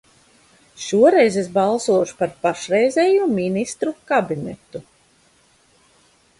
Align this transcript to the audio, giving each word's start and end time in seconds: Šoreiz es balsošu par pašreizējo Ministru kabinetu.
Šoreiz 0.83 1.37
es 1.41 1.49
balsošu 1.57 2.17
par 2.23 2.33
pašreizējo 2.47 3.29
Ministru 3.37 3.95
kabinetu. 4.13 4.85